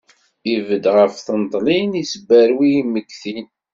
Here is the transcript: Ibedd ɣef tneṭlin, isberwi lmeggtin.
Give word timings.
Ibedd 0.55 0.85
ɣef 0.95 1.13
tneṭlin, 1.27 1.91
isberwi 2.03 2.71
lmeggtin. 2.85 3.47